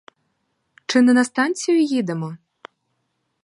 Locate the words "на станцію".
1.13-1.83